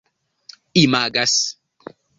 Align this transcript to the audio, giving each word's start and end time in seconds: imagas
imagas 0.83 1.57